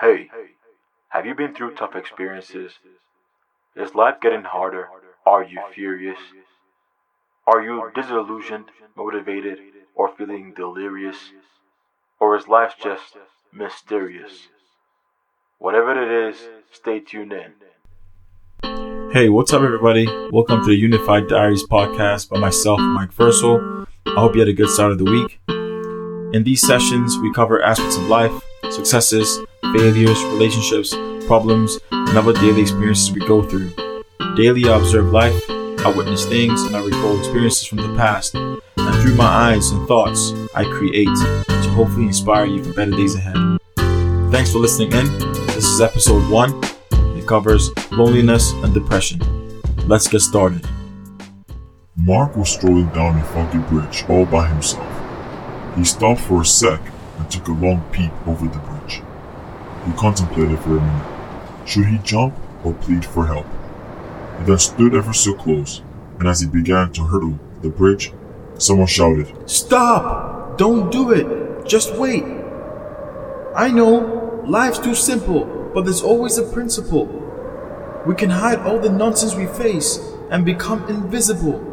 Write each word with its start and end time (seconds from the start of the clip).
Hey, 0.00 0.30
have 1.10 1.26
you 1.26 1.34
been 1.34 1.54
through 1.54 1.74
tough 1.74 1.94
experiences? 1.94 2.72
Is 3.76 3.94
life 3.94 4.14
getting 4.22 4.44
harder? 4.44 4.88
Are 5.26 5.44
you 5.44 5.60
furious? 5.74 6.18
Are 7.46 7.60
you 7.60 7.90
disillusioned, 7.94 8.70
motivated, 8.96 9.58
or 9.94 10.10
feeling 10.16 10.54
delirious? 10.56 11.18
Or 12.18 12.34
is 12.34 12.48
life 12.48 12.76
just 12.82 13.18
mysterious? 13.52 14.48
Whatever 15.58 15.92
it 16.02 16.30
is, 16.30 16.48
stay 16.72 17.00
tuned 17.00 17.34
in. 17.34 17.52
Hey, 19.12 19.28
what's 19.28 19.52
up, 19.52 19.60
everybody? 19.60 20.06
Welcome 20.32 20.62
to 20.62 20.68
the 20.68 20.76
Unified 20.76 21.28
Diaries 21.28 21.66
podcast 21.66 22.30
by 22.30 22.40
myself, 22.40 22.80
Mike 22.80 23.12
Versal. 23.12 23.86
I 24.06 24.20
hope 24.20 24.32
you 24.32 24.40
had 24.40 24.48
a 24.48 24.54
good 24.54 24.70
start 24.70 24.92
of 24.92 24.98
the 24.98 25.04
week. 25.04 25.40
In 26.34 26.44
these 26.44 26.66
sessions, 26.66 27.18
we 27.18 27.30
cover 27.34 27.62
aspects 27.62 27.98
of 27.98 28.04
life, 28.04 28.32
successes, 28.70 29.40
failures, 29.72 30.22
relationships, 30.24 30.94
problems, 31.26 31.78
and 31.92 32.18
other 32.18 32.32
daily 32.32 32.62
experiences 32.62 33.12
we 33.12 33.20
go 33.20 33.42
through. 33.42 33.70
Daily, 34.36 34.68
I 34.68 34.76
observe 34.76 35.12
life, 35.12 35.40
I 35.48 35.92
witness 35.96 36.26
things, 36.26 36.62
and 36.62 36.76
I 36.76 36.84
recall 36.84 37.18
experiences 37.18 37.66
from 37.66 37.78
the 37.78 37.94
past. 37.96 38.34
And 38.34 38.60
through 39.02 39.14
my 39.14 39.24
eyes 39.24 39.70
and 39.70 39.86
thoughts, 39.86 40.32
I 40.54 40.64
create 40.64 41.06
to 41.48 41.70
hopefully 41.70 42.06
inspire 42.06 42.46
you 42.46 42.62
for 42.64 42.72
better 42.72 42.90
days 42.90 43.14
ahead. 43.14 43.36
Thanks 44.30 44.52
for 44.52 44.58
listening 44.58 44.92
in. 44.92 45.06
This 45.46 45.66
is 45.66 45.80
episode 45.80 46.30
one. 46.30 46.52
It 47.16 47.26
covers 47.26 47.70
loneliness 47.90 48.52
and 48.52 48.74
depression. 48.74 49.20
Let's 49.86 50.08
get 50.08 50.20
started. 50.20 50.66
Mark 51.96 52.36
was 52.36 52.50
strolling 52.50 52.88
down 52.88 53.18
a 53.18 53.24
foggy 53.24 53.58
bridge 53.68 54.04
all 54.08 54.26
by 54.26 54.48
himself. 54.48 54.86
He 55.76 55.84
stopped 55.84 56.20
for 56.20 56.42
a 56.42 56.44
sec 56.44 56.80
and 57.18 57.30
took 57.30 57.48
a 57.48 57.52
long 57.52 57.82
peep 57.92 58.12
over 58.26 58.46
the 58.46 58.58
He 59.86 59.92
contemplated 59.94 60.58
for 60.58 60.76
a 60.76 60.80
minute. 60.80 61.06
Should 61.66 61.86
he 61.86 61.98
jump 61.98 62.34
or 62.64 62.74
plead 62.74 63.04
for 63.04 63.26
help? 63.26 63.46
He 64.38 64.44
then 64.44 64.58
stood 64.58 64.94
ever 64.94 65.12
so 65.12 65.34
close, 65.34 65.82
and 66.18 66.28
as 66.28 66.40
he 66.40 66.46
began 66.46 66.92
to 66.92 67.04
hurdle 67.04 67.38
the 67.62 67.70
bridge, 67.70 68.12
someone 68.58 68.86
shouted, 68.86 69.32
Stop! 69.48 70.58
Don't 70.58 70.90
do 70.92 71.12
it! 71.12 71.66
Just 71.66 71.94
wait! 71.94 72.24
I 73.54 73.70
know, 73.70 74.42
life's 74.46 74.78
too 74.78 74.94
simple, 74.94 75.70
but 75.74 75.84
there's 75.84 76.02
always 76.02 76.36
a 76.36 76.42
principle. 76.42 77.06
We 78.06 78.14
can 78.14 78.30
hide 78.30 78.60
all 78.60 78.78
the 78.78 78.90
nonsense 78.90 79.34
we 79.34 79.46
face 79.46 79.98
and 80.30 80.44
become 80.44 80.86
invisible. 80.88 81.66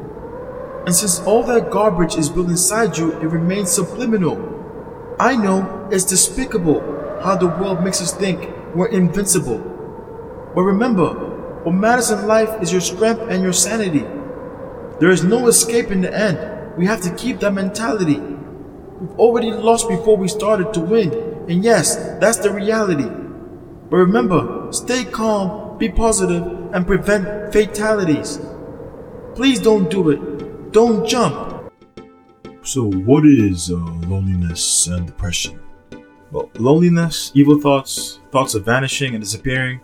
And 0.86 0.95
since 0.95 1.19
all 1.21 1.44
that 1.44 1.71
garbage 1.71 2.16
is 2.16 2.30
built 2.30 2.49
inside 2.49 2.97
you, 2.97 3.11
it 3.14 3.25
remains 3.25 3.71
subliminal. 3.71 4.53
I 5.19 5.36
know 5.36 5.89
it's 5.92 6.05
despicable 6.05 6.96
how 7.21 7.35
the 7.35 7.47
world 7.47 7.83
makes 7.83 8.01
us 8.01 8.13
think 8.13 8.49
we're 8.75 8.87
invincible. 8.87 9.59
But 10.55 10.61
remember, 10.61 11.13
what 11.63 11.73
matters 11.73 12.11
in 12.11 12.27
life 12.27 12.61
is 12.61 12.71
your 12.71 12.81
strength 12.81 13.21
and 13.29 13.43
your 13.43 13.53
sanity. 13.53 14.05
There 14.99 15.11
is 15.11 15.23
no 15.23 15.47
escape 15.47 15.91
in 15.91 16.01
the 16.01 16.13
end. 16.13 16.75
We 16.77 16.85
have 16.85 17.01
to 17.01 17.13
keep 17.15 17.39
that 17.39 17.53
mentality. 17.53 18.19
We've 18.19 19.19
already 19.19 19.51
lost 19.51 19.87
before 19.89 20.17
we 20.17 20.27
started 20.27 20.73
to 20.73 20.79
win, 20.79 21.13
and 21.47 21.63
yes, 21.63 21.95
that's 22.19 22.37
the 22.37 22.51
reality. 22.51 23.09
But 23.89 23.97
remember, 23.97 24.67
stay 24.71 25.05
calm, 25.05 25.77
be 25.77 25.89
positive, 25.89 26.43
and 26.73 26.87
prevent 26.87 27.53
fatalities. 27.53 28.39
Please 29.35 29.59
don't 29.59 29.89
do 29.89 30.09
it. 30.09 30.71
Don't 30.71 31.07
jump. 31.07 31.71
So, 32.63 32.89
what 32.91 33.25
is 33.25 33.71
uh, 33.71 33.75
loneliness 34.07 34.87
and 34.87 35.05
depression? 35.05 35.66
Well, 36.31 36.50
loneliness, 36.56 37.31
evil 37.33 37.59
thoughts, 37.59 38.20
thoughts 38.31 38.53
of 38.53 38.66
vanishing 38.66 39.16
and 39.16 39.23
disappearing, 39.23 39.80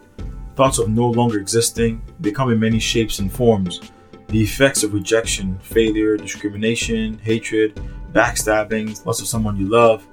thoughts 0.56 0.78
of 0.78 0.90
no 0.90 1.08
longer 1.10 1.40
existing, 1.40 2.02
they 2.20 2.32
come 2.32 2.52
in 2.52 2.60
many 2.60 2.80
shapes 2.80 3.20
and 3.20 3.32
forms. 3.32 3.80
The 4.28 4.42
effects 4.42 4.84
of 4.84 4.94
rejection, 4.94 5.58
failure, 5.60 6.18
discrimination, 6.18 7.18
hatred, 7.20 7.80
backstabbing, 8.12 9.06
loss 9.06 9.22
of 9.22 9.28
someone 9.28 9.58
you 9.58 9.68
love, 9.68 10.08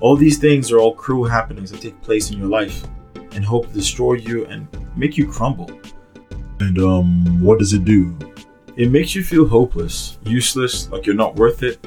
all 0.00 0.16
these 0.16 0.38
things 0.38 0.72
are 0.72 0.78
all 0.78 0.94
cruel 0.94 1.24
happenings 1.24 1.70
that 1.70 1.80
take 1.80 2.00
place 2.02 2.30
in 2.30 2.38
your 2.38 2.48
life 2.48 2.84
and 3.32 3.44
hope 3.44 3.68
to 3.68 3.72
destroy 3.72 4.14
you 4.14 4.46
and 4.46 4.68
make 4.96 5.16
you 5.16 5.26
crumble. 5.26 5.70
And 6.60 6.78
um, 6.78 7.42
what 7.42 7.58
does 7.58 7.72
it 7.72 7.84
do? 7.84 8.16
It 8.76 8.90
makes 8.90 9.14
you 9.14 9.22
feel 9.22 9.46
hopeless, 9.46 10.18
useless, 10.24 10.88
like 10.90 11.06
you're 11.06 11.14
not 11.14 11.36
worth 11.36 11.62
it. 11.62 11.86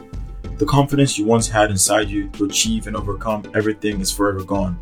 The 0.58 0.66
confidence 0.66 1.18
you 1.18 1.26
once 1.26 1.50
had 1.50 1.70
inside 1.70 2.08
you 2.08 2.30
to 2.30 2.46
achieve 2.46 2.88
and 2.88 2.96
overcome 2.96 3.44
everything 3.54 4.00
is 4.00 4.10
forever 4.10 4.42
gone. 4.42 4.80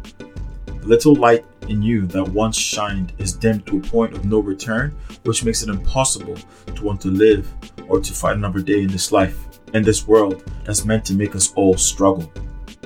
The 0.67 0.85
little 0.85 1.15
light 1.15 1.45
in 1.67 1.81
you 1.81 2.05
that 2.07 2.27
once 2.27 2.55
shined 2.55 3.11
is 3.17 3.33
dimmed 3.33 3.65
to 3.67 3.77
a 3.77 3.81
point 3.81 4.13
of 4.13 4.23
no 4.23 4.37
return, 4.37 4.95
which 5.23 5.43
makes 5.43 5.63
it 5.63 5.69
impossible 5.69 6.37
to 6.75 6.83
want 6.83 7.01
to 7.01 7.07
live 7.07 7.51
or 7.87 7.99
to 7.99 8.13
fight 8.13 8.35
another 8.35 8.59
day 8.59 8.83
in 8.83 8.89
this 8.89 9.11
life, 9.11 9.47
in 9.73 9.81
this 9.81 10.07
world 10.07 10.43
that's 10.63 10.85
meant 10.85 11.05
to 11.05 11.15
make 11.15 11.35
us 11.35 11.51
all 11.55 11.75
struggle. 11.75 12.31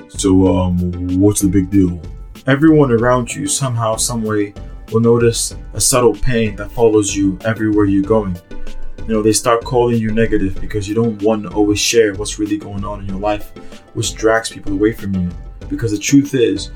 So, 0.08 0.48
um, 0.48 1.20
what's 1.20 1.42
the 1.42 1.48
big 1.48 1.70
deal? 1.70 2.00
Everyone 2.46 2.90
around 2.90 3.34
you, 3.34 3.46
somehow, 3.46 3.96
someway, 3.96 4.54
will 4.90 5.00
notice 5.00 5.54
a 5.74 5.80
subtle 5.80 6.14
pain 6.14 6.56
that 6.56 6.72
follows 6.72 7.14
you 7.14 7.38
everywhere 7.44 7.84
you're 7.84 8.02
going. 8.02 8.38
You 9.08 9.14
know, 9.14 9.22
they 9.22 9.32
start 9.32 9.64
calling 9.64 9.98
you 9.98 10.12
negative 10.12 10.60
because 10.60 10.86
you 10.86 10.94
don't 10.94 11.22
want 11.22 11.44
to 11.44 11.48
always 11.54 11.80
share 11.80 12.12
what's 12.12 12.38
really 12.38 12.58
going 12.58 12.84
on 12.84 13.00
in 13.00 13.06
your 13.06 13.18
life, 13.18 13.56
which 13.94 14.14
drags 14.14 14.50
people 14.50 14.74
away 14.74 14.92
from 14.92 15.14
you. 15.14 15.30
Because 15.70 15.92
the 15.92 15.98
truth 15.98 16.34
is, 16.34 16.72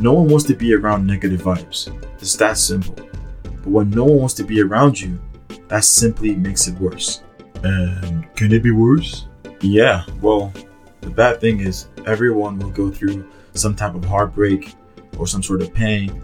no 0.00 0.12
one 0.12 0.26
wants 0.26 0.44
to 0.46 0.54
be 0.56 0.74
around 0.74 1.06
negative 1.06 1.42
vibes. 1.42 1.96
It's 2.14 2.34
that 2.38 2.58
simple. 2.58 2.96
But 3.44 3.66
when 3.68 3.90
no 3.90 4.02
one 4.02 4.18
wants 4.18 4.34
to 4.34 4.42
be 4.42 4.62
around 4.62 5.00
you, 5.00 5.20
that 5.68 5.84
simply 5.84 6.34
makes 6.34 6.66
it 6.66 6.76
worse. 6.80 7.22
And 7.62 8.34
can 8.34 8.52
it 8.52 8.64
be 8.64 8.72
worse? 8.72 9.28
Yeah, 9.60 10.04
well, 10.20 10.52
the 11.02 11.10
bad 11.10 11.40
thing 11.40 11.60
is, 11.60 11.86
everyone 12.04 12.58
will 12.58 12.70
go 12.70 12.90
through 12.90 13.30
some 13.54 13.76
type 13.76 13.94
of 13.94 14.04
heartbreak 14.04 14.74
or 15.18 15.28
some 15.28 15.40
sort 15.40 15.62
of 15.62 15.72
pain 15.72 16.20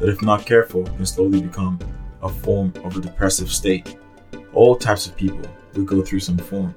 that, 0.00 0.08
if 0.08 0.20
not 0.20 0.44
careful, 0.44 0.82
can 0.82 1.06
slowly 1.06 1.42
become 1.42 1.78
a 2.24 2.28
form 2.28 2.72
of 2.82 2.96
a 2.96 3.00
depressive 3.00 3.52
state. 3.52 3.96
All 4.56 4.74
types 4.74 5.06
of 5.06 5.14
people 5.14 5.42
will 5.74 5.84
go 5.84 6.00
through 6.00 6.20
some 6.20 6.38
form. 6.38 6.74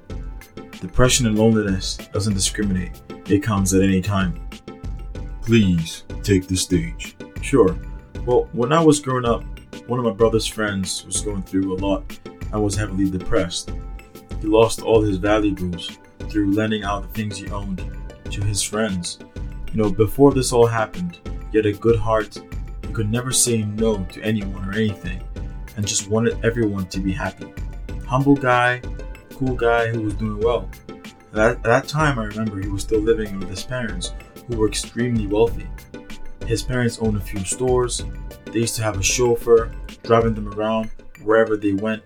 Depression 0.82 1.26
and 1.26 1.38
loneliness 1.38 1.96
doesn't 2.12 2.34
discriminate, 2.34 3.00
it 3.26 3.42
comes 3.42 3.72
at 3.72 3.80
any 3.80 4.02
time. 4.02 4.38
Please 5.40 6.04
take 6.22 6.46
the 6.46 6.56
stage. 6.56 7.16
Sure. 7.40 7.74
Well, 8.26 8.50
when 8.52 8.70
I 8.70 8.84
was 8.84 9.00
growing 9.00 9.24
up, 9.24 9.42
one 9.86 9.98
of 9.98 10.04
my 10.04 10.10
brother's 10.10 10.46
friends 10.46 11.06
was 11.06 11.22
going 11.22 11.42
through 11.42 11.72
a 11.72 11.80
lot 11.80 12.20
and 12.52 12.62
was 12.62 12.76
heavily 12.76 13.08
depressed. 13.08 13.72
He 14.42 14.46
lost 14.46 14.82
all 14.82 15.00
his 15.00 15.16
valuables 15.16 15.98
through 16.28 16.52
lending 16.52 16.84
out 16.84 17.04
the 17.04 17.08
things 17.14 17.38
he 17.38 17.48
owned 17.48 17.82
to 18.30 18.44
his 18.44 18.62
friends. 18.62 19.20
You 19.72 19.82
know, 19.82 19.90
before 19.90 20.34
this 20.34 20.52
all 20.52 20.66
happened, 20.66 21.18
he 21.50 21.56
had 21.56 21.64
a 21.64 21.72
good 21.72 21.98
heart. 21.98 22.36
He 22.86 22.92
could 22.92 23.10
never 23.10 23.32
say 23.32 23.62
no 23.62 24.04
to 24.04 24.22
anyone 24.22 24.68
or 24.68 24.72
anything 24.74 25.22
and 25.78 25.88
just 25.88 26.10
wanted 26.10 26.44
everyone 26.44 26.84
to 26.88 27.00
be 27.00 27.12
happy. 27.12 27.50
Humble 28.10 28.34
guy, 28.34 28.82
cool 29.36 29.54
guy 29.54 29.86
who 29.86 30.02
was 30.02 30.14
doing 30.14 30.40
well. 30.40 30.68
At 30.88 31.32
that, 31.32 31.50
at 31.52 31.62
that 31.62 31.86
time, 31.86 32.18
I 32.18 32.24
remember 32.24 32.58
he 32.58 32.66
was 32.66 32.82
still 32.82 32.98
living 32.98 33.38
with 33.38 33.48
his 33.48 33.62
parents, 33.62 34.14
who 34.48 34.56
were 34.56 34.66
extremely 34.66 35.28
wealthy. 35.28 35.68
His 36.44 36.60
parents 36.60 36.98
owned 37.00 37.18
a 37.18 37.20
few 37.20 37.44
stores. 37.44 38.02
They 38.46 38.58
used 38.58 38.74
to 38.74 38.82
have 38.82 38.98
a 38.98 39.02
chauffeur 39.04 39.70
driving 40.02 40.34
them 40.34 40.48
around 40.48 40.90
wherever 41.22 41.56
they 41.56 41.72
went. 41.72 42.02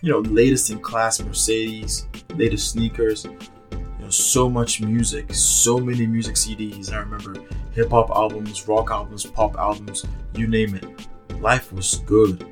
You 0.00 0.10
know, 0.10 0.18
latest 0.18 0.68
in 0.70 0.80
class 0.80 1.22
Mercedes, 1.22 2.08
latest 2.34 2.72
sneakers. 2.72 3.24
You 3.24 3.78
know, 4.00 4.10
so 4.10 4.50
much 4.50 4.80
music, 4.80 5.32
so 5.32 5.78
many 5.78 6.08
music 6.08 6.34
CDs. 6.34 6.92
I 6.92 6.96
remember 6.96 7.36
hip 7.70 7.90
hop 7.90 8.10
albums, 8.10 8.66
rock 8.66 8.90
albums, 8.90 9.26
pop 9.26 9.56
albums, 9.56 10.04
you 10.34 10.48
name 10.48 10.74
it. 10.74 11.08
Life 11.40 11.72
was 11.72 12.00
good. 12.04 12.44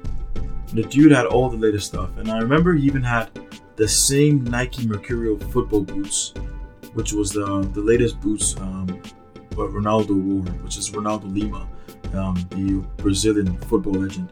The 0.72 0.82
dude 0.82 1.12
had 1.12 1.26
all 1.26 1.48
the 1.48 1.56
latest 1.56 1.86
stuff, 1.86 2.10
and 2.18 2.30
I 2.30 2.38
remember 2.38 2.74
he 2.74 2.84
even 2.84 3.02
had 3.02 3.30
the 3.76 3.88
same 3.88 4.44
Nike 4.44 4.86
Mercurial 4.86 5.38
football 5.38 5.82
boots, 5.82 6.34
which 6.92 7.12
was 7.12 7.30
the 7.30 7.68
the 7.72 7.80
latest 7.80 8.20
boots 8.20 8.56
um, 8.58 8.86
Ronaldo 9.50 10.10
wore, 10.10 10.44
which 10.62 10.76
is 10.76 10.90
Ronaldo 10.90 11.32
Lima, 11.32 11.66
um, 12.14 12.34
the 12.50 12.84
Brazilian 13.02 13.56
football 13.58 13.94
legend. 13.94 14.30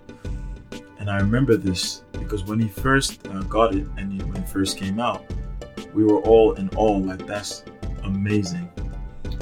And 0.98 1.10
I 1.10 1.18
remember 1.18 1.56
this 1.56 2.02
because 2.12 2.44
when 2.44 2.58
he 2.58 2.68
first 2.68 3.26
uh, 3.28 3.42
got 3.42 3.74
it 3.74 3.86
and 3.96 4.12
he, 4.12 4.18
when 4.26 4.42
it 4.42 4.48
first 4.48 4.76
came 4.76 5.00
out, 5.00 5.24
we 5.94 6.04
were 6.04 6.20
all 6.20 6.52
in 6.54 6.68
awe, 6.76 6.98
like 6.98 7.26
that's 7.26 7.64
amazing. 8.04 8.68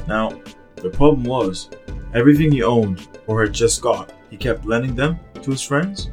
Now, 0.07 0.41
the 0.77 0.91
problem 0.91 1.25
was 1.25 1.71
everything 2.13 2.53
he 2.53 2.63
owned 2.63 3.09
or 3.27 3.43
had 3.43 3.53
just 3.53 3.81
got, 3.81 4.13
he 4.31 4.37
kept 4.37 4.65
lending 4.65 4.95
them 4.95 5.19
to 5.43 5.51
his 5.51 5.63
friends 5.63 6.11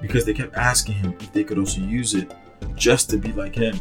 because 0.00 0.24
they 0.24 0.34
kept 0.34 0.56
asking 0.56 0.94
him 0.94 1.14
if 1.20 1.32
they 1.32 1.44
could 1.44 1.58
also 1.58 1.80
use 1.80 2.14
it 2.14 2.32
just 2.74 3.10
to 3.10 3.16
be 3.16 3.32
like 3.32 3.54
him. 3.54 3.78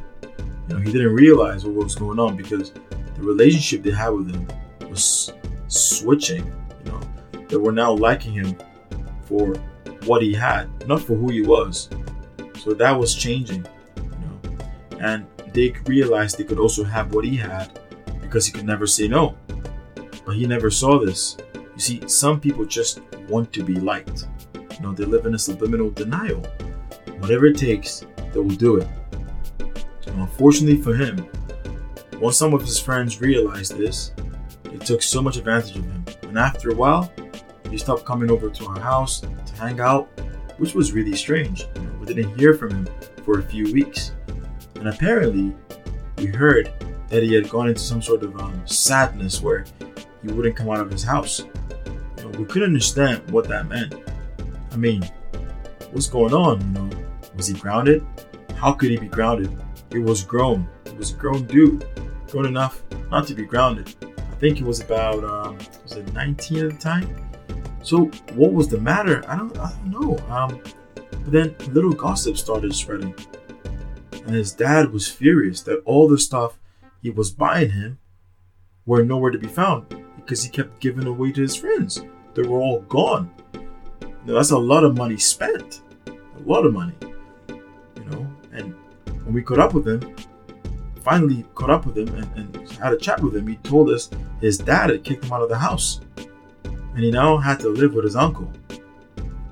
You 0.68 0.76
know, 0.76 0.80
he 0.82 0.92
didn't 0.92 1.14
realize 1.14 1.66
what 1.66 1.84
was 1.84 1.96
going 1.96 2.20
on 2.20 2.36
because 2.38 2.72
the 2.72 3.22
relationship 3.22 3.84
they 3.84 3.92
had 3.92 4.10
with 4.10 4.34
him 4.34 4.48
was 4.90 5.34
switching. 5.68 6.46
You 6.86 6.92
know, 6.92 7.02
that 7.48 7.60
were 7.60 7.72
now 7.72 7.92
liking 7.92 8.34
him 8.34 8.58
for 9.24 9.56
what 10.06 10.22
he 10.22 10.34
had, 10.34 10.70
not 10.88 11.02
for 11.02 11.16
who 11.16 11.30
he 11.30 11.42
was. 11.42 11.90
So 12.60 12.74
that 12.74 12.92
was 12.92 13.16
changing, 13.16 13.66
you 13.98 14.04
know. 14.04 14.58
And 15.00 15.26
they 15.54 15.74
realized 15.86 16.38
they 16.38 16.44
could 16.44 16.60
also 16.60 16.84
have 16.84 17.14
what 17.14 17.26
he 17.26 17.36
had 17.36 17.80
because 18.22 18.46
he 18.46 18.52
could 18.52 18.66
never 18.66 18.86
say 18.86 19.08
no. 19.08 19.36
But 20.26 20.36
he 20.36 20.46
never 20.46 20.70
saw 20.70 21.00
this. 21.00 21.38
You 21.56 21.80
see, 21.80 22.08
some 22.08 22.40
people 22.40 22.66
just 22.66 23.02
want 23.28 23.52
to 23.54 23.64
be 23.64 23.76
liked. 23.76 24.28
You 24.80 24.86
know, 24.88 24.94
they 24.94 25.06
live 25.06 25.26
in 25.26 25.36
a 25.36 25.40
subliminal 25.40 25.90
denial. 25.90 26.42
Whatever 27.20 27.48
it 27.48 27.58
takes, 27.58 28.06
they 28.32 28.40
will 28.40 28.50
do 28.50 28.78
it. 28.78 28.88
Unfortunately 30.08 30.82
for 30.82 30.96
him, 30.96 31.28
once 32.20 32.38
some 32.38 32.54
of 32.54 32.62
his 32.62 32.80
friends 32.80 33.22
realized 33.22 33.78
this, 33.78 34.14
they 34.64 34.78
took 34.78 35.02
so 35.02 35.22
much 35.22 35.38
advantage 35.38 35.78
of 35.78 35.84
him. 35.84 36.06
And 36.24 36.38
after 36.38 36.72
a 36.72 36.76
while, 36.76 37.12
he 37.70 37.78
stopped 37.78 38.06
coming 38.06 38.32
over 38.32 38.50
to 38.50 38.66
our 38.68 38.80
house 38.80 39.22
to 39.22 39.54
hang 39.56 39.80
out, 39.80 40.10
which 40.58 40.74
was 40.74 40.94
really 40.94 41.16
strange. 41.16 41.66
You 41.76 41.82
know, 41.82 41.92
we 42.00 42.06
didn't 42.06 42.38
hear 42.38 42.54
from 42.54 42.72
him 42.72 42.90
for 43.24 43.40
a 43.40 43.44
few 43.44 43.72
weeks. 43.74 44.14
And 44.76 44.88
apparently, 44.88 45.54
we 46.18 46.28
heard 46.28 46.72
that 47.10 47.24
he 47.24 47.34
had 47.34 47.50
gone 47.50 47.68
into 47.68 47.82
some 47.82 48.02
sort 48.02 48.24
of 48.24 48.40
um, 48.40 48.62
sadness 48.66 49.42
where 49.42 49.66
he 50.22 50.32
wouldn't 50.32 50.56
come 50.56 50.70
out 50.70 50.80
of 50.80 50.92
his 50.92 51.04
house. 51.04 51.40
You 52.18 52.24
know, 52.24 52.40
we 52.40 52.46
couldn't 52.46 52.68
understand 52.68 53.30
what 53.32 53.48
that 53.50 53.68
meant. 53.68 53.96
I 54.72 54.76
mean, 54.78 55.04
what's 55.92 56.08
going 56.08 56.34
on? 56.34 56.62
You 56.62 56.68
know, 56.68 56.90
was 57.36 57.48
he 57.48 57.54
grounded? 57.54 58.06
How 58.56 58.74
could 58.74 58.92
he 58.92 58.98
be 58.98 59.08
grounded? 59.08 59.52
He 59.92 60.00
was 60.00 60.24
grown. 60.24 60.68
He 60.90 60.96
was 60.96 61.12
a 61.12 61.16
grown 61.16 61.46
dude, 61.46 61.86
grown 62.30 62.46
enough 62.46 62.84
not 63.10 63.28
to 63.28 63.34
be 63.34 63.46
grounded. 63.46 63.96
I 64.18 64.36
think 64.36 64.58
he 64.58 64.64
was 64.64 64.82
about 64.82 65.24
um, 65.24 65.58
was 65.84 65.94
it 65.94 66.14
19 66.14 66.66
at 66.66 66.72
the 66.72 66.78
time. 66.78 67.30
So 67.82 68.06
what 68.34 68.54
was 68.54 68.68
the 68.68 68.80
matter? 68.80 69.24
I 69.28 69.36
don't 69.36 69.58
I 69.58 69.72
don't 69.72 69.86
know. 69.92 70.18
Um, 70.30 70.62
but 70.96 71.32
then 71.32 71.56
little 71.72 71.94
gossip 71.94 72.38
started 72.38 72.74
spreading, 72.76 73.16
and 74.12 74.36
his 74.36 74.54
dad 74.54 74.92
was 74.92 75.08
furious 75.08 75.62
that 75.62 75.82
all 75.86 76.08
the 76.08 76.20
stuff 76.20 76.60
he 77.02 77.10
was 77.10 77.32
buying 77.32 77.72
him 77.72 78.00
were 78.86 79.04
nowhere 79.04 79.32
to 79.32 79.38
be 79.38 79.48
found 79.48 79.88
because 80.18 80.44
he 80.44 80.50
kept 80.50 80.80
giving 80.80 81.08
away 81.08 81.32
to 81.32 81.42
his 81.42 81.56
friends. 81.56 82.04
They 82.34 82.44
were 82.44 82.60
all 82.60 82.82
gone. 82.82 83.32
That's 84.34 84.52
a 84.52 84.58
lot 84.58 84.84
of 84.84 84.96
money 84.96 85.18
spent. 85.18 85.82
A 86.08 86.40
lot 86.46 86.66
of 86.66 86.74
money. 86.74 86.94
You 87.50 88.06
know, 88.10 88.28
and 88.54 88.76
when 89.24 89.34
we 89.34 89.42
caught 89.42 89.60
up 89.60 89.74
with 89.74 89.88
him, 89.88 90.16
finally 91.02 91.46
caught 91.56 91.70
up 91.70 91.86
with 91.86 91.98
him 91.98 92.08
and, 92.16 92.56
and 92.56 92.72
had 92.74 92.94
a 92.94 92.98
chat 92.98 93.22
with 93.22 93.36
him, 93.36 93.48
he 93.48 93.56
told 93.58 93.90
us 93.90 94.10
his 94.42 94.58
dad 94.58 94.90
had 94.90 95.04
kicked 95.04 95.26
him 95.26 95.34
out 95.34 95.42
of 95.42 95.50
the 95.50 95.58
house. 95.58 96.02
And 96.66 97.00
he 97.00 97.12
now 97.12 97.38
had 97.38 97.60
to 97.62 97.70
live 97.70 97.94
with 97.94 98.06
his 98.06 98.16
uncle. 98.16 98.52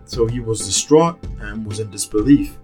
So 0.05 0.25
he 0.25 0.39
was 0.39 0.59
distraught 0.59 1.17
and 1.41 1.65
was 1.65 1.79
in 1.79 1.89
disbelief. 1.89 2.57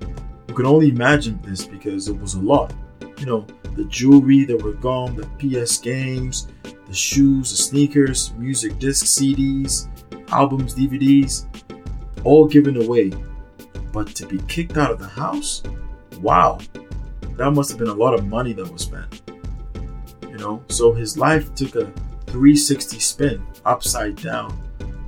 We 0.47 0.53
could 0.53 0.65
only 0.65 0.89
imagine 0.89 1.39
this 1.41 1.65
because 1.65 2.07
it 2.07 2.19
was 2.19 2.35
a 2.35 2.39
lot. 2.39 2.73
You 3.17 3.25
know, 3.25 3.47
the 3.75 3.85
jewelry 3.85 4.43
that 4.45 4.61
were 4.61 4.73
gone, 4.73 5.15
the 5.15 5.27
PS 5.37 5.77
games, 5.77 6.47
the 6.63 6.93
shoes, 6.93 7.51
the 7.51 7.57
sneakers, 7.57 8.33
music 8.33 8.77
disc 8.79 9.05
CDs, 9.05 9.87
albums, 10.31 10.75
DVDs, 10.75 11.47
all 12.23 12.47
given 12.47 12.81
away. 12.81 13.11
But 13.91 14.07
to 14.15 14.25
be 14.25 14.39
kicked 14.47 14.77
out 14.77 14.91
of 14.91 14.99
the 14.99 15.07
house? 15.07 15.63
Wow, 16.19 16.59
that 17.37 17.51
must 17.51 17.69
have 17.69 17.79
been 17.79 17.89
a 17.89 17.93
lot 17.93 18.13
of 18.13 18.25
money 18.25 18.53
that 18.53 18.71
was 18.71 18.83
spent. 18.83 19.21
You 20.29 20.37
know, 20.37 20.63
so 20.67 20.93
his 20.93 21.17
life 21.17 21.53
took 21.53 21.75
a 21.75 21.85
360 22.27 22.99
spin 22.99 23.45
upside 23.65 24.15
down. 24.15 24.59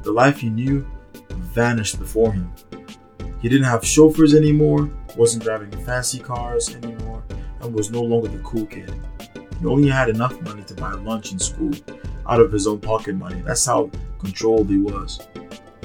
The 0.03 0.11
life 0.11 0.39
he 0.39 0.49
knew 0.49 0.85
vanished 1.31 1.99
before 1.99 2.33
him. 2.33 2.51
He 3.41 3.49
didn't 3.49 3.65
have 3.65 3.85
chauffeurs 3.85 4.35
anymore, 4.35 4.89
wasn't 5.15 5.43
driving 5.43 5.71
fancy 5.83 6.19
cars 6.19 6.75
anymore, 6.75 7.23
and 7.61 7.73
was 7.73 7.89
no 7.91 8.01
longer 8.01 8.27
the 8.27 8.39
cool 8.43 8.65
kid. 8.65 8.93
He 9.59 9.65
only 9.65 9.89
had 9.89 10.09
enough 10.09 10.39
money 10.41 10.63
to 10.63 10.73
buy 10.75 10.91
lunch 10.91 11.31
in 11.31 11.39
school 11.39 11.71
out 12.27 12.41
of 12.41 12.51
his 12.51 12.67
own 12.67 12.79
pocket 12.79 13.15
money. 13.15 13.41
That's 13.41 13.65
how 13.65 13.89
controlled 14.19 14.69
he 14.69 14.77
was. 14.77 15.19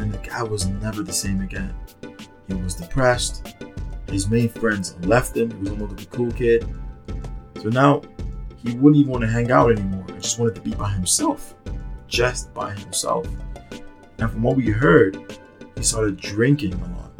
And 0.00 0.10
the 0.10 0.18
guy 0.18 0.42
was 0.42 0.66
never 0.66 1.02
the 1.02 1.12
same 1.12 1.42
again. 1.42 1.74
He 2.48 2.54
was 2.54 2.74
depressed. 2.74 3.54
His 4.08 4.28
main 4.30 4.48
friends 4.48 4.96
left 5.02 5.36
him. 5.36 5.50
He 5.50 5.56
was 5.58 5.68
no 5.72 5.74
longer 5.74 5.94
the 5.94 6.06
cool 6.06 6.32
kid. 6.32 6.66
So 7.60 7.68
now 7.68 8.00
he 8.56 8.72
wouldn't 8.72 8.96
even 8.96 9.12
want 9.12 9.22
to 9.22 9.28
hang 9.28 9.50
out 9.50 9.70
anymore. 9.70 10.06
He 10.08 10.14
just 10.14 10.38
wanted 10.38 10.54
to 10.54 10.62
be 10.62 10.72
by 10.72 10.88
himself. 10.88 11.54
Just 12.08 12.52
by 12.54 12.72
himself. 12.74 13.26
And 14.18 14.30
from 14.30 14.42
what 14.42 14.56
we 14.56 14.68
heard, 14.70 15.38
he 15.76 15.82
started 15.82 16.16
drinking 16.16 16.72
a 16.74 16.88
lot. 16.96 17.12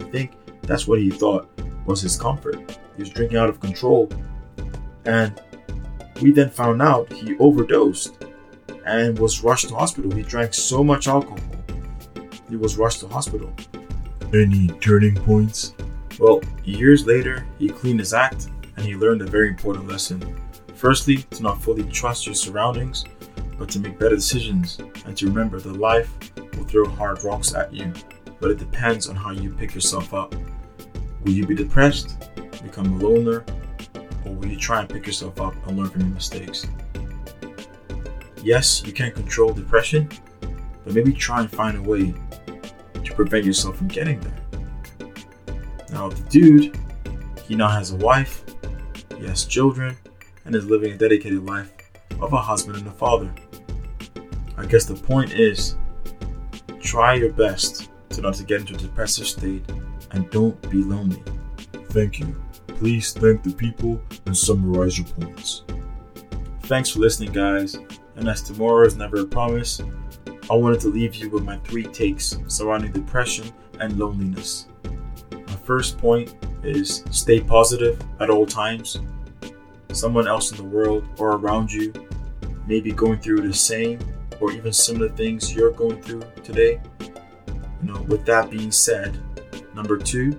I 0.00 0.04
think 0.10 0.32
that's 0.62 0.88
what 0.88 0.98
he 0.98 1.10
thought 1.10 1.48
was 1.86 2.00
his 2.00 2.16
comfort. 2.16 2.78
He 2.96 3.02
was 3.02 3.10
drinking 3.10 3.38
out 3.38 3.48
of 3.48 3.60
control. 3.60 4.10
And 5.04 5.40
we 6.20 6.32
then 6.32 6.50
found 6.50 6.82
out 6.82 7.12
he 7.12 7.36
overdosed 7.38 8.24
and 8.86 9.16
was 9.20 9.44
rushed 9.44 9.68
to 9.68 9.76
hospital. 9.76 10.10
He 10.10 10.22
drank 10.22 10.52
so 10.52 10.82
much 10.82 11.06
alcohol. 11.06 11.38
He 12.54 12.58
was 12.58 12.78
rushed 12.78 13.00
to 13.00 13.08
hospital. 13.08 13.52
Any 14.32 14.68
turning 14.78 15.16
points? 15.16 15.74
Well, 16.20 16.40
years 16.62 17.04
later, 17.04 17.44
he 17.58 17.68
cleaned 17.68 17.98
his 17.98 18.14
act 18.14 18.46
and 18.76 18.86
he 18.86 18.94
learned 18.94 19.22
a 19.22 19.26
very 19.26 19.48
important 19.48 19.88
lesson. 19.88 20.40
Firstly, 20.76 21.16
to 21.16 21.42
not 21.42 21.60
fully 21.60 21.82
trust 21.82 22.26
your 22.26 22.34
surroundings, 22.36 23.06
but 23.58 23.68
to 23.70 23.80
make 23.80 23.98
better 23.98 24.14
decisions 24.14 24.78
and 25.04 25.16
to 25.16 25.26
remember 25.26 25.58
that 25.58 25.80
life 25.80 26.12
will 26.56 26.62
throw 26.62 26.88
hard 26.88 27.24
rocks 27.24 27.52
at 27.56 27.72
you, 27.72 27.92
but 28.38 28.52
it 28.52 28.58
depends 28.58 29.08
on 29.08 29.16
how 29.16 29.32
you 29.32 29.52
pick 29.52 29.74
yourself 29.74 30.14
up. 30.14 30.32
Will 31.24 31.32
you 31.32 31.48
be 31.48 31.56
depressed, 31.56 32.30
become 32.62 32.86
a 32.86 33.04
loner, 33.04 33.44
or 34.24 34.32
will 34.32 34.46
you 34.46 34.56
try 34.56 34.78
and 34.78 34.88
pick 34.88 35.08
yourself 35.08 35.40
up 35.40 35.56
and 35.66 35.76
learn 35.76 35.88
from 35.88 36.02
your 36.02 36.10
mistakes? 36.10 36.68
Yes, 38.44 38.80
you 38.86 38.92
can't 38.92 39.12
control 39.12 39.52
depression, 39.52 40.08
but 40.84 40.94
maybe 40.94 41.12
try 41.12 41.40
and 41.40 41.50
find 41.50 41.76
a 41.76 41.82
way 41.82 42.14
to 43.04 43.14
prevent 43.14 43.44
yourself 43.44 43.76
from 43.76 43.88
getting 43.88 44.20
there. 44.20 44.44
Now, 45.90 46.08
the 46.08 46.22
dude, 46.28 46.76
he 47.44 47.54
now 47.54 47.68
has 47.68 47.92
a 47.92 47.96
wife, 47.96 48.44
he 49.18 49.26
has 49.26 49.44
children, 49.44 49.96
and 50.44 50.54
is 50.54 50.66
living 50.66 50.92
a 50.92 50.96
dedicated 50.96 51.44
life 51.46 51.72
of 52.20 52.32
a 52.32 52.40
husband 52.40 52.78
and 52.78 52.86
a 52.86 52.92
father. 52.92 53.32
I 54.56 54.66
guess 54.66 54.84
the 54.84 54.94
point 54.94 55.32
is 55.32 55.76
try 56.80 57.14
your 57.14 57.32
best 57.32 57.90
to 58.10 58.20
not 58.20 58.34
to 58.34 58.44
get 58.44 58.60
into 58.60 58.74
a 58.74 58.78
depressive 58.78 59.26
state 59.26 59.64
and 60.12 60.30
don't 60.30 60.60
be 60.70 60.82
lonely. 60.82 61.22
Thank 61.90 62.20
you. 62.20 62.34
Please 62.66 63.12
thank 63.12 63.42
the 63.42 63.52
people 63.52 64.00
and 64.26 64.36
summarize 64.36 64.98
your 64.98 65.06
points. 65.08 65.64
Thanks 66.62 66.90
for 66.90 67.00
listening, 67.00 67.32
guys. 67.32 67.76
And 68.16 68.28
as 68.28 68.42
tomorrow 68.42 68.86
is 68.86 68.96
never 68.96 69.20
a 69.20 69.24
promise, 69.24 69.80
I 70.50 70.54
wanted 70.54 70.80
to 70.80 70.88
leave 70.88 71.14
you 71.14 71.30
with 71.30 71.42
my 71.42 71.56
three 71.58 71.84
takes 71.84 72.36
surrounding 72.48 72.92
depression 72.92 73.50
and 73.80 73.98
loneliness. 73.98 74.66
My 75.32 75.56
first 75.64 75.96
point 75.96 76.34
is 76.62 77.02
stay 77.10 77.40
positive 77.40 78.00
at 78.20 78.28
all 78.28 78.44
times. 78.44 79.00
Someone 79.92 80.28
else 80.28 80.50
in 80.50 80.58
the 80.58 80.64
world 80.64 81.08
or 81.18 81.32
around 81.32 81.72
you 81.72 81.92
may 82.66 82.80
be 82.80 82.92
going 82.92 83.20
through 83.20 83.40
the 83.40 83.54
same 83.54 83.98
or 84.38 84.52
even 84.52 84.72
similar 84.72 85.08
things 85.08 85.54
you're 85.54 85.70
going 85.70 86.02
through 86.02 86.24
today. 86.42 86.80
You 87.82 87.92
know, 87.92 88.02
with 88.02 88.26
that 88.26 88.50
being 88.50 88.70
said, 88.70 89.18
number 89.74 89.96
two, 89.96 90.38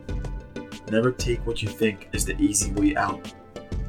never 0.91 1.11
take 1.11 1.45
what 1.47 1.63
you 1.63 1.69
think 1.69 2.09
is 2.13 2.25
the 2.25 2.39
easy 2.39 2.71
way 2.73 2.95
out, 2.95 3.33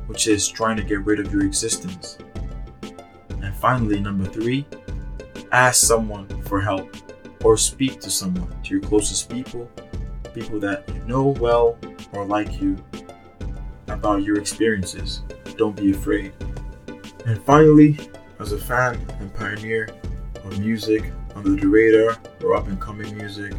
which 0.06 0.28
is 0.28 0.48
trying 0.48 0.78
to 0.78 0.82
get 0.82 1.04
rid 1.04 1.20
of 1.20 1.30
your 1.30 1.44
existence. 1.44 2.16
And 3.42 3.54
finally, 3.56 4.00
number 4.00 4.24
three, 4.24 4.66
ask 5.56 5.86
someone 5.86 6.28
for 6.42 6.60
help 6.60 6.94
or 7.42 7.56
speak 7.56 7.98
to 8.00 8.10
someone, 8.10 8.54
to 8.62 8.74
your 8.74 8.82
closest 8.82 9.30
people, 9.30 9.70
people 10.34 10.60
that 10.60 10.86
you 10.94 11.00
know 11.06 11.28
well 11.40 11.78
or 12.12 12.26
like 12.26 12.60
you, 12.60 12.76
about 13.88 14.22
your 14.22 14.38
experiences. 14.38 15.22
Don't 15.56 15.74
be 15.74 15.92
afraid. 15.92 16.34
And 17.24 17.42
finally, 17.44 17.98
as 18.38 18.52
a 18.52 18.58
fan 18.58 19.00
and 19.18 19.32
pioneer 19.32 19.88
of 20.44 20.58
music 20.60 21.10
under 21.34 21.56
the 21.56 21.66
radar 21.66 22.18
or 22.42 22.54
up 22.54 22.68
and 22.68 22.78
coming 22.78 23.16
music, 23.16 23.54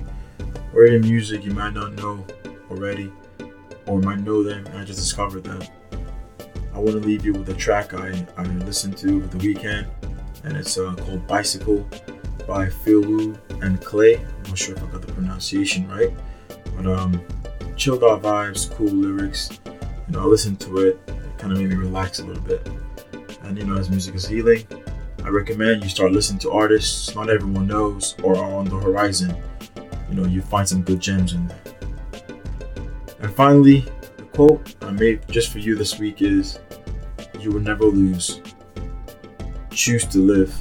or 0.76 0.86
even 0.86 1.02
music 1.02 1.44
you 1.44 1.52
might 1.52 1.74
not 1.74 1.94
know 1.94 2.24
already, 2.70 3.12
or 3.88 4.00
might 4.02 4.20
know 4.20 4.44
them 4.44 4.64
and 4.68 4.78
I 4.78 4.86
just 4.86 5.00
discovered 5.00 5.44
them. 5.44 5.64
I 6.76 6.78
want 6.78 6.92
to 6.92 7.08
leave 7.08 7.26
you 7.26 7.34
with 7.34 7.50
a 7.50 7.56
track 7.56 7.96
I, 7.96 8.24
I 8.38 8.44
listened 8.44 8.98
to 9.00 9.18
over 9.18 9.26
the 9.26 9.38
weekend, 9.40 9.88
and 10.48 10.56
it's 10.56 10.78
uh, 10.78 10.96
called 10.96 11.28
Bicycle 11.28 11.86
by 12.48 12.68
Philu 12.68 13.38
and 13.62 13.82
Clay. 13.82 14.16
I'm 14.16 14.44
not 14.44 14.58
sure 14.58 14.78
if 14.78 14.84
I 14.84 14.88
got 14.88 15.02
the 15.02 15.12
pronunciation 15.12 15.90
right, 15.90 16.10
but 16.74 16.88
um, 16.88 17.22
chilled 17.76 18.02
out 18.02 18.22
vibes, 18.22 18.74
cool 18.74 18.88
lyrics. 18.88 19.60
You 19.66 20.14
know, 20.14 20.22
I 20.22 20.24
listened 20.24 20.62
to 20.62 20.78
it, 20.78 21.00
it 21.08 21.38
kind 21.38 21.52
of 21.52 21.60
made 21.60 21.70
me 21.70 21.76
relax 21.76 22.20
a 22.20 22.26
little 22.26 22.42
bit. 22.44 22.66
And 23.44 23.58
you 23.58 23.66
know, 23.66 23.76
as 23.76 23.90
music 23.90 24.16
is 24.16 24.26
healing, 24.26 24.66
I 25.22 25.30
recommend 25.30 25.84
you 25.84 25.90
start 25.90 26.14
listening 26.14 26.40
to 26.40 26.52
artists 26.52 27.14
not 27.14 27.30
everyone 27.30 27.68
knows 27.68 28.16
or 28.24 28.38
are 28.38 28.54
on 28.56 28.66
the 28.66 28.78
horizon. 28.78 29.36
You 30.10 30.16
know, 30.16 30.26
you 30.26 30.42
find 30.42 30.68
some 30.68 30.82
good 30.82 31.02
gems 31.02 31.34
in 31.34 31.46
there. 31.48 31.60
And 33.20 33.34
finally, 33.36 33.82
the 34.16 34.24
quote 34.24 34.76
I 34.82 34.92
made 34.92 35.28
just 35.28 35.52
for 35.52 35.60
you 35.60 35.76
this 35.76 36.00
week 36.00 36.22
is 36.22 36.60
You 37.38 37.52
will 37.52 37.60
never 37.60 37.84
lose. 37.84 38.40
Choose 39.78 40.08
to 40.08 40.18
live. 40.18 40.56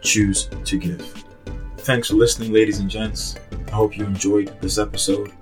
Choose 0.00 0.48
to 0.64 0.78
give. 0.78 1.24
Thanks 1.78 2.08
for 2.08 2.14
listening, 2.14 2.52
ladies 2.52 2.78
and 2.78 2.88
gents. 2.88 3.34
I 3.66 3.72
hope 3.72 3.98
you 3.98 4.04
enjoyed 4.04 4.56
this 4.60 4.78
episode. 4.78 5.32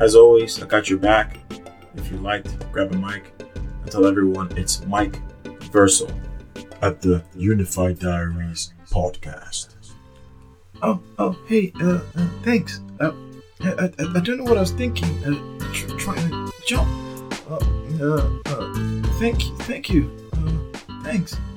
As 0.00 0.16
always, 0.16 0.60
I 0.60 0.66
got 0.66 0.90
your 0.90 0.98
back. 0.98 1.38
If 1.94 2.10
you 2.10 2.16
liked, 2.16 2.72
grab 2.72 2.92
a 2.92 2.98
mic 2.98 3.32
and 3.54 3.92
tell 3.92 4.06
everyone 4.06 4.50
it's 4.58 4.84
Mike 4.86 5.20
Versal 5.70 6.12
at 6.82 7.00
the 7.00 7.22
Unified 7.36 8.00
Diaries 8.00 8.74
podcast. 8.90 9.76
Oh, 10.82 11.00
oh, 11.20 11.38
hey, 11.46 11.72
uh, 11.80 12.00
uh 12.16 12.28
thanks. 12.42 12.80
Uh, 12.98 13.12
I, 13.60 13.68
I, 13.68 13.84
I 14.16 14.20
don't 14.20 14.38
know 14.38 14.44
what 14.44 14.56
I 14.56 14.62
was 14.62 14.72
thinking. 14.72 15.08
Uh, 15.24 15.72
tr- 15.72 15.96
trying 15.96 16.28
to 16.28 16.52
jump. 16.66 16.88
Uh, 17.48 17.60
uh, 18.00 18.38
uh, 18.46 19.02
thank 19.20 19.46
you, 19.46 19.56
thank 19.58 19.90
you. 19.90 20.29
Thanks. 21.10 21.49